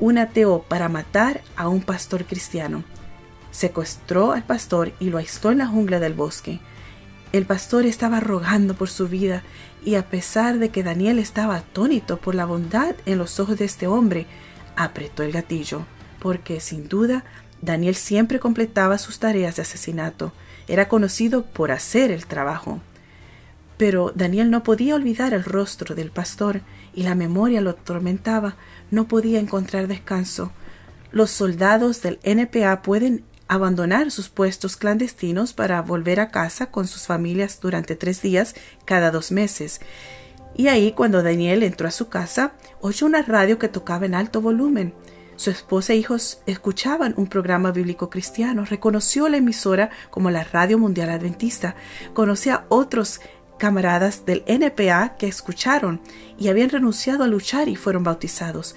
[0.00, 2.82] un ateo para matar a un pastor cristiano.
[3.52, 6.58] Secuestró al pastor y lo aisló en la jungla del bosque.
[7.32, 9.44] El pastor estaba rogando por su vida
[9.84, 13.64] y a pesar de que Daniel estaba atónito por la bondad en los ojos de
[13.64, 14.26] este hombre,
[14.74, 15.86] apretó el gatillo,
[16.18, 17.24] porque sin duda
[17.62, 20.32] Daniel siempre completaba sus tareas de asesinato.
[20.68, 22.80] Era conocido por hacer el trabajo.
[23.76, 26.62] Pero Daniel no podía olvidar el rostro del pastor
[26.94, 28.56] y la memoria lo atormentaba.
[28.90, 30.52] No podía encontrar descanso.
[31.12, 37.06] Los soldados del NPA pueden abandonar sus puestos clandestinos para volver a casa con sus
[37.06, 39.80] familias durante tres días cada dos meses.
[40.56, 44.40] Y ahí, cuando Daniel entró a su casa, oyó una radio que tocaba en alto
[44.40, 44.94] volumen.
[45.36, 50.78] Su esposa e hijos escuchaban un programa bíblico cristiano, reconoció la emisora como la Radio
[50.78, 51.76] Mundial Adventista,
[52.14, 53.20] conocía a otros
[53.58, 56.00] camaradas del NPA que escucharon
[56.38, 58.76] y habían renunciado a luchar y fueron bautizados.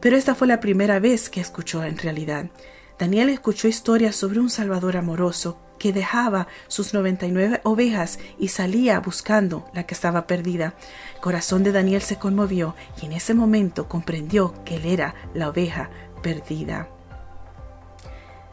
[0.00, 2.46] Pero esta fue la primera vez que escuchó en realidad.
[2.98, 9.68] Daniel escuchó historias sobre un Salvador amoroso que dejaba sus 99 ovejas y salía buscando
[9.72, 10.74] la que estaba perdida.
[11.14, 15.48] El corazón de Daniel se conmovió y en ese momento comprendió que él era la
[15.48, 15.90] oveja
[16.22, 16.90] perdida.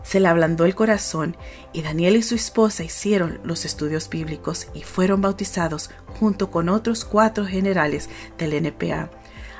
[0.04, 1.36] Se le ablandó el corazón
[1.74, 7.04] y Daniel y su esposa hicieron los estudios bíblicos y fueron bautizados junto con otros
[7.04, 9.12] cuatro generales del NPA.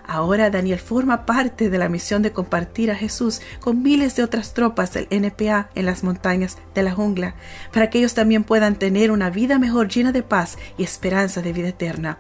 [0.08, 4.54] Ahora Daniel forma parte de la misión de compartir a Jesús con miles de otras
[4.54, 7.36] tropas del NPA en las montañas de la jungla,
[7.74, 11.52] para que ellos también puedan tener una vida mejor llena de paz y esperanza de
[11.52, 12.20] vida eterna.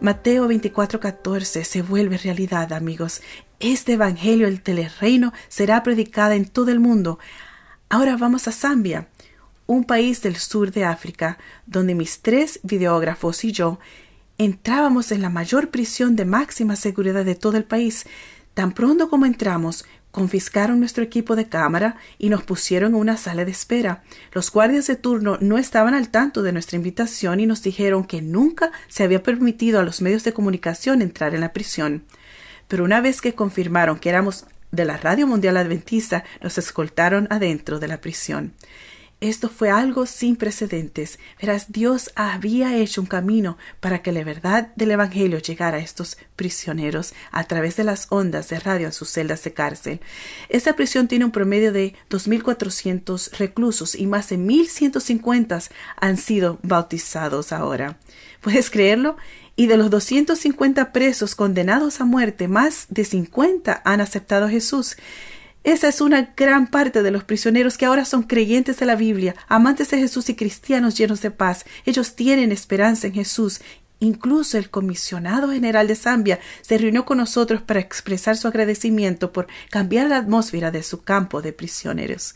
[0.00, 3.22] Mateo 24:14 se vuelve realidad, amigos.
[3.60, 7.20] Este Evangelio, el telereino, será predicada en todo el mundo.
[7.88, 9.08] Ahora vamos a Zambia,
[9.66, 13.78] un país del sur de África, donde mis tres videógrafos y yo
[14.44, 18.06] entrábamos en la mayor prisión de máxima seguridad de todo el país.
[18.54, 23.44] Tan pronto como entramos, confiscaron nuestro equipo de cámara y nos pusieron en una sala
[23.44, 24.02] de espera.
[24.32, 28.22] Los guardias de turno no estaban al tanto de nuestra invitación y nos dijeron que
[28.22, 32.04] nunca se había permitido a los medios de comunicación entrar en la prisión.
[32.66, 37.78] Pero una vez que confirmaron que éramos de la Radio Mundial Adventista, nos escoltaron adentro
[37.78, 38.54] de la prisión.
[39.20, 41.18] Esto fue algo sin precedentes.
[41.38, 46.16] Verás, Dios había hecho un camino para que la verdad del Evangelio llegara a estos
[46.36, 50.00] prisioneros a través de las ondas de radio en sus celdas de cárcel.
[50.48, 57.52] Esta prisión tiene un promedio de 2.400 reclusos y más de 1.150 han sido bautizados
[57.52, 57.98] ahora.
[58.40, 59.18] ¿Puedes creerlo?
[59.54, 64.96] Y de los 250 presos condenados a muerte, más de 50 han aceptado a Jesús.
[65.62, 69.34] Esa es una gran parte de los prisioneros que ahora son creyentes de la Biblia,
[69.46, 71.66] amantes de Jesús y cristianos llenos de paz.
[71.84, 73.60] Ellos tienen esperanza en Jesús.
[73.98, 79.48] Incluso el comisionado general de Zambia se reunió con nosotros para expresar su agradecimiento por
[79.68, 82.32] cambiar la atmósfera de su campo de prisioneros.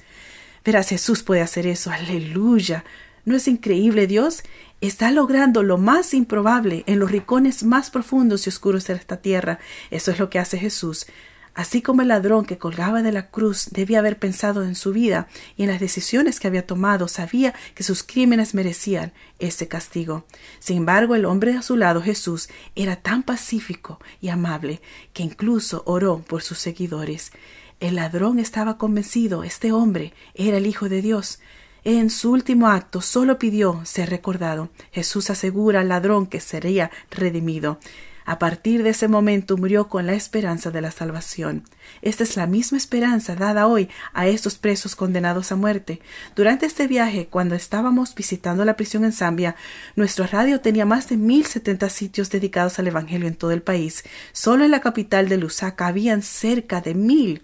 [0.63, 1.91] Verás, Jesús puede hacer eso.
[1.91, 2.85] Aleluya.
[3.25, 4.43] ¿No es increíble Dios?
[4.83, 9.59] Está logrando lo más improbable en los rincones más profundos y oscuros de esta tierra.
[9.91, 11.07] Eso es lo que hace Jesús.
[11.55, 15.29] Así como el ladrón que colgaba de la cruz debía haber pensado en su vida
[15.57, 20.25] y en las decisiones que había tomado, sabía que sus crímenes merecían ese castigo.
[20.59, 24.81] Sin embargo, el hombre a su lado, Jesús, era tan pacífico y amable
[25.13, 27.31] que incluso oró por sus seguidores.
[27.79, 31.39] El ladrón estaba convencido, este hombre era el Hijo de Dios.
[31.85, 34.71] En su último acto solo pidió ser recordado.
[34.91, 37.79] Jesús asegura al ladrón que sería redimido.
[38.27, 41.65] A partir de ese momento murió con la esperanza de la salvación.
[42.01, 46.01] Esta es la misma esperanza dada hoy a estos presos condenados a muerte.
[46.35, 49.57] Durante este viaje, cuando estábamos visitando la prisión en Zambia,
[49.95, 54.05] nuestro radio tenía más de mil setenta sitios dedicados al Evangelio en todo el país.
[54.33, 57.43] Solo en la capital de Lusaka habían cerca de mil.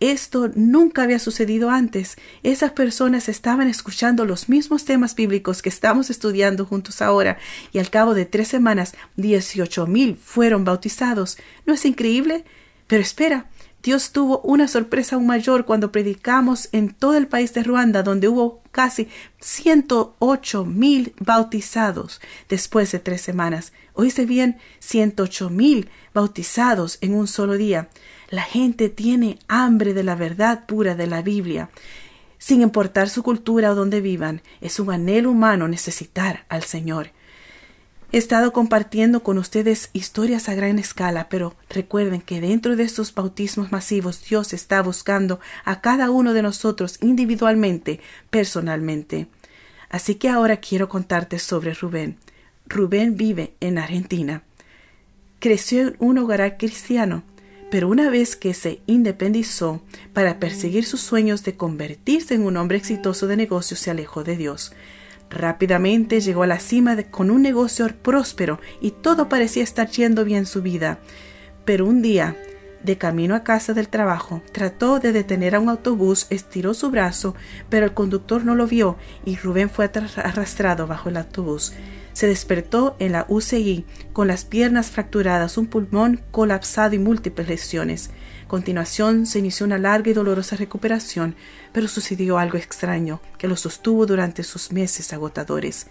[0.00, 2.16] Esto nunca había sucedido antes.
[2.42, 7.38] Esas personas estaban escuchando los mismos temas bíblicos que estamos estudiando juntos ahora,
[7.72, 11.38] y al cabo de tres semanas, dieciocho mil fueron bautizados.
[11.66, 12.44] ¿No es increíble?
[12.86, 13.50] Pero espera,
[13.82, 18.28] Dios tuvo una sorpresa aún mayor cuando predicamos en todo el país de Ruanda, donde
[18.28, 19.08] hubo casi
[20.18, 23.72] ocho mil bautizados después de tres semanas.
[23.94, 24.58] Oíste bien,
[25.18, 27.88] ocho mil bautizados en un solo día.
[28.30, 31.70] La gente tiene hambre de la verdad pura de la Biblia.
[32.36, 37.10] Sin importar su cultura o donde vivan, es un anhelo humano necesitar al Señor.
[38.12, 43.14] He estado compartiendo con ustedes historias a gran escala, pero recuerden que dentro de estos
[43.14, 49.26] bautismos masivos Dios está buscando a cada uno de nosotros individualmente, personalmente.
[49.88, 52.18] Así que ahora quiero contarte sobre Rubén.
[52.66, 54.42] Rubén vive en Argentina.
[55.38, 57.22] Creció en un hogar cristiano
[57.70, 62.78] pero una vez que se independizó para perseguir sus sueños de convertirse en un hombre
[62.78, 64.72] exitoso de negocios, se alejó de Dios.
[65.30, 70.46] Rápidamente llegó a la cima con un negocio próspero y todo parecía estar yendo bien
[70.46, 71.00] su vida.
[71.66, 72.36] Pero un día,
[72.82, 77.34] de camino a casa del trabajo, trató de detener a un autobús, estiró su brazo,
[77.68, 81.74] pero el conductor no lo vio y Rubén fue arrastrado bajo el autobús.
[82.18, 88.10] Se despertó en la UCI con las piernas fracturadas, un pulmón colapsado y múltiples lesiones.
[88.44, 91.36] A continuación se inició una larga y dolorosa recuperación,
[91.72, 95.86] pero sucedió algo extraño que lo sostuvo durante sus meses agotadores.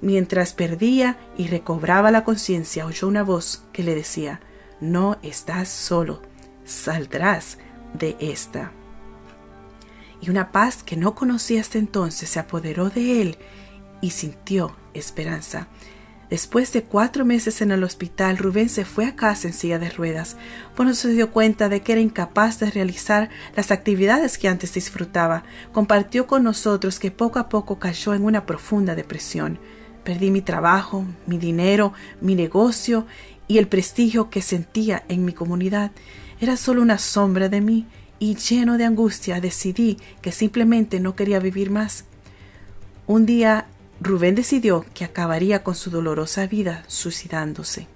[0.00, 4.40] Mientras perdía y recobraba la conciencia, oyó una voz que le decía
[4.80, 6.22] No estás solo,
[6.64, 7.58] saldrás
[7.92, 8.72] de esta.
[10.22, 13.38] Y una paz que no conocía hasta entonces se apoderó de él
[14.00, 15.68] y sintió esperanza.
[16.30, 19.88] Después de cuatro meses en el hospital, Rubén se fue a casa en silla de
[19.88, 20.36] ruedas,
[20.76, 25.44] cuando se dio cuenta de que era incapaz de realizar las actividades que antes disfrutaba.
[25.72, 29.58] Compartió con nosotros que poco a poco cayó en una profunda depresión.
[30.04, 33.06] Perdí mi trabajo, mi dinero, mi negocio
[33.46, 35.92] y el prestigio que sentía en mi comunidad.
[36.40, 37.86] Era solo una sombra de mí
[38.18, 42.04] y lleno de angustia decidí que simplemente no quería vivir más.
[43.06, 43.66] Un día
[44.00, 47.88] Rubén decidió que acabaría con su dolorosa vida suicidándose.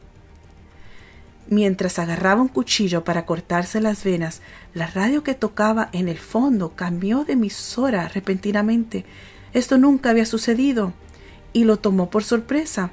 [1.49, 4.41] Mientras agarraba un cuchillo para cortarse las venas,
[4.75, 9.05] la radio que tocaba en el fondo cambió de emisora repentinamente.
[9.53, 10.93] Esto nunca había sucedido
[11.53, 12.91] y lo tomó por sorpresa.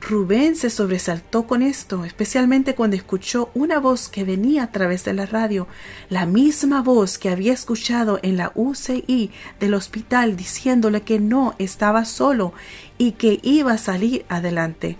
[0.00, 5.12] Rubén se sobresaltó con esto, especialmente cuando escuchó una voz que venía a través de
[5.12, 5.66] la radio,
[6.08, 12.04] la misma voz que había escuchado en la UCI del hospital diciéndole que no estaba
[12.04, 12.52] solo
[12.96, 14.96] y que iba a salir adelante.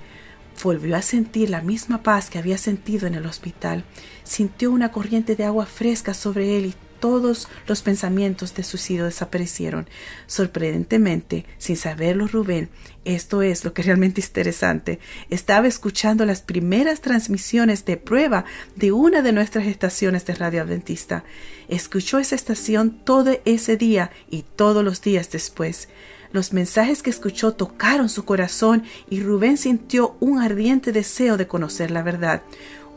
[0.63, 3.85] Volvió a sentir la misma paz que había sentido en el hospital.
[4.25, 9.89] Sintió una corriente de agua fresca sobre él y todos los pensamientos de suicidio desaparecieron.
[10.27, 12.69] Sorprendentemente, sin saberlo Rubén,
[13.05, 14.99] esto es lo que realmente interesante,
[15.31, 18.45] estaba escuchando las primeras transmisiones de prueba
[18.77, 21.25] de una de nuestras estaciones de radio adventista.
[21.69, 25.89] Escuchó esa estación todo ese día y todos los días después.
[26.33, 31.91] Los mensajes que escuchó tocaron su corazón y Rubén sintió un ardiente deseo de conocer
[31.91, 32.43] la verdad.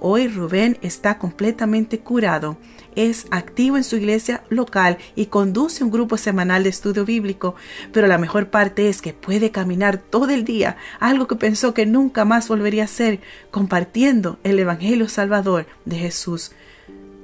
[0.02, 2.58] Hoy Rubén está completamente curado.
[2.96, 7.56] Es activo en su iglesia local y conduce un grupo semanal de estudio bíblico,
[7.94, 11.86] pero la mejor parte es que puede caminar todo el día, algo que pensó que
[11.86, 16.52] nunca más volvería a hacer, compartiendo el Evangelio Salvador de Jesús.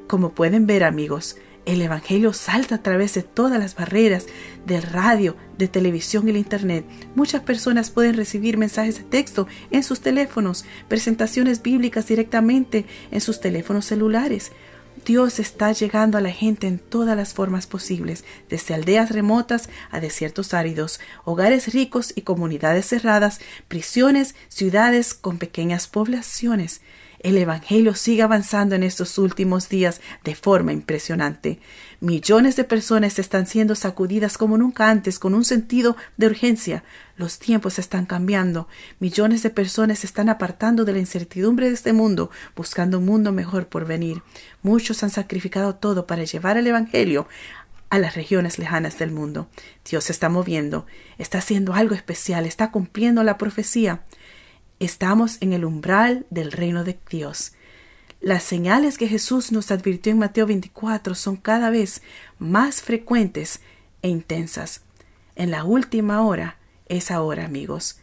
[0.08, 1.36] Como pueden ver amigos,
[1.68, 4.28] el Evangelio salta a través de todas las barreras
[4.66, 6.86] de radio, de televisión y el Internet.
[7.14, 13.42] Muchas personas pueden recibir mensajes de texto en sus teléfonos, presentaciones bíblicas directamente en sus
[13.42, 14.54] teléfonos celulares.
[15.06, 20.00] Dios está llegando a la gente en todas las formas posibles, desde aldeas remotas a
[20.00, 26.82] desiertos áridos, hogares ricos y comunidades cerradas, prisiones, ciudades con pequeñas poblaciones.
[27.20, 31.60] El Evangelio sigue avanzando en estos últimos días de forma impresionante.
[32.00, 36.84] Millones de personas están siendo sacudidas como nunca antes con un sentido de urgencia.
[37.16, 38.68] Los tiempos están cambiando.
[39.00, 43.32] Millones de personas se están apartando de la incertidumbre de este mundo, buscando un mundo
[43.32, 44.22] mejor por venir.
[44.62, 47.28] Muchos han sacrificado todo para llevar el Evangelio
[47.90, 49.48] a las regiones lejanas del mundo.
[49.90, 50.86] Dios se está moviendo,
[51.18, 54.04] está haciendo algo especial, está cumpliendo la profecía.
[54.80, 57.54] Estamos en el umbral del reino de Dios.
[58.20, 62.02] Las señales que Jesús nos advirtió en Mateo 24 son cada vez
[62.40, 63.62] más frecuentes
[64.02, 64.82] e intensas.
[65.36, 66.58] En la última hora
[66.88, 68.00] es ahora, amigos.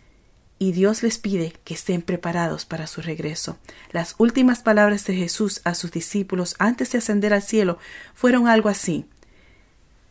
[0.58, 3.58] Y Dios les pide que estén preparados para su regreso.
[3.90, 7.78] Las últimas palabras de Jesús a sus discípulos antes de ascender al cielo
[8.14, 9.06] fueron algo así.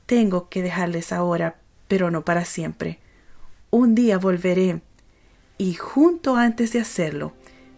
[0.05, 1.55] Tengo que dejarles ahora,
[1.87, 2.99] pero no para siempre.
[3.69, 4.81] Un día volveré
[5.57, 7.33] y junto antes de hacerlo,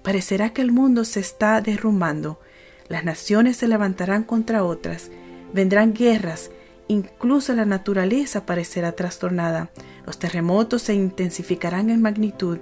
[0.05, 2.39] parecerá que el mundo se está derrumbando,
[2.87, 5.09] las naciones se levantarán contra otras,
[5.51, 6.51] vendrán guerras,
[6.87, 9.71] incluso la naturaleza parecerá trastornada,
[10.05, 12.59] los terremotos se intensificarán en magnitud,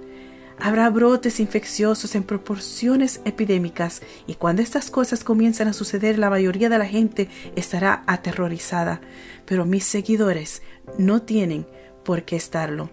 [0.58, 4.00] habrá brotes infecciosos en proporciones epidémicas.
[4.26, 9.02] Y cuando estas cosas comiencen a suceder la mayoría de la gente estará aterrorizada,
[9.44, 10.62] pero mis seguidores
[10.96, 11.66] no tienen
[12.04, 12.88] por qué estarlo.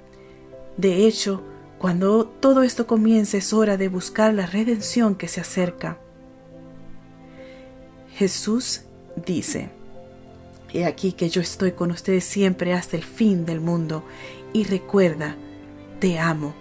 [0.76, 1.42] De hecho,
[1.82, 5.98] cuando todo esto comience es hora de buscar la redención que se acerca.
[8.14, 8.84] Jesús
[9.26, 9.72] dice,
[10.72, 14.04] He aquí que yo estoy con ustedes siempre hasta el fin del mundo,
[14.54, 15.36] y recuerda,
[16.00, 16.54] te amo.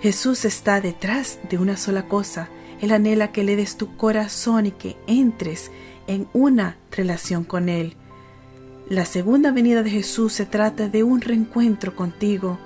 [0.00, 2.48] Jesús está detrás de una sola cosa,
[2.80, 5.70] Él anhela que le des tu corazón y que entres
[6.06, 7.96] en una relación con Él.
[8.88, 12.58] La segunda venida de Jesús se trata de un reencuentro contigo,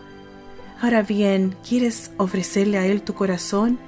[0.83, 3.78] Ahora bien, ¿quieres ofrecerle a Él tu corazón?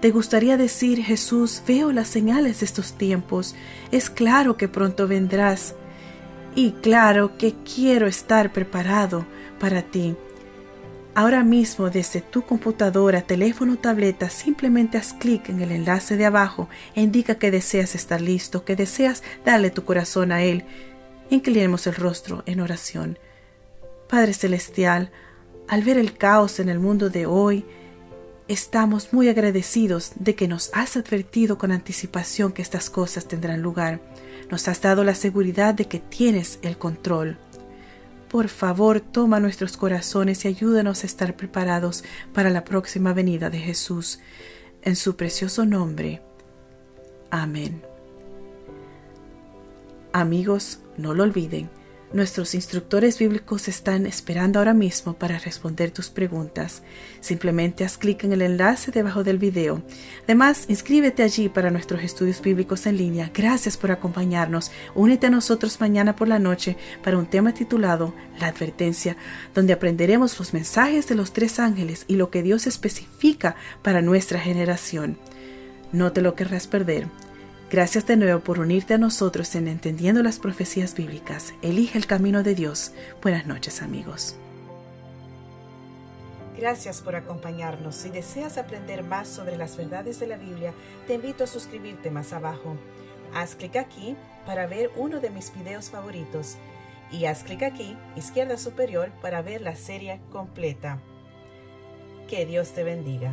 [0.00, 3.54] ¿Te gustaría decir, Jesús, veo las señales de estos tiempos,
[3.92, 5.76] es claro que pronto vendrás,
[6.56, 9.26] y claro que quiero estar preparado
[9.60, 10.16] para ti?
[11.14, 16.26] Ahora mismo desde tu computadora, teléfono o tableta, simplemente haz clic en el enlace de
[16.26, 20.64] abajo e indica que deseas estar listo, que deseas darle tu corazón a Él.
[21.30, 23.20] Inclinemos el rostro en oración.
[24.08, 25.12] Padre Celestial,
[25.70, 27.64] al ver el caos en el mundo de hoy,
[28.48, 34.00] estamos muy agradecidos de que nos has advertido con anticipación que estas cosas tendrán lugar.
[34.50, 37.38] Nos has dado la seguridad de que tienes el control.
[38.28, 42.02] Por favor, toma nuestros corazones y ayúdanos a estar preparados
[42.34, 44.18] para la próxima venida de Jesús.
[44.82, 46.20] En su precioso nombre.
[47.30, 47.80] Amén.
[50.12, 51.70] Amigos, no lo olviden
[52.12, 56.82] Nuestros instructores bíblicos están esperando ahora mismo para responder tus preguntas.
[57.20, 59.80] Simplemente haz clic en el enlace debajo del video.
[60.24, 63.30] Además, inscríbete allí para nuestros estudios bíblicos en línea.
[63.32, 64.72] Gracias por acompañarnos.
[64.96, 69.16] Únete a nosotros mañana por la noche para un tema titulado La advertencia,
[69.54, 74.40] donde aprenderemos los mensajes de los tres ángeles y lo que Dios especifica para nuestra
[74.40, 75.16] generación.
[75.92, 77.06] No te lo querrás perder.
[77.70, 81.54] Gracias de nuevo por unirte a nosotros en Entendiendo las Profecías Bíblicas.
[81.62, 82.90] Elige el camino de Dios.
[83.22, 84.34] Buenas noches amigos.
[86.58, 87.94] Gracias por acompañarnos.
[87.94, 90.74] Si deseas aprender más sobre las verdades de la Biblia,
[91.06, 92.76] te invito a suscribirte más abajo.
[93.34, 96.56] Haz clic aquí para ver uno de mis videos favoritos
[97.12, 100.98] y haz clic aquí, izquierda superior, para ver la serie completa.
[102.26, 103.32] Que Dios te bendiga.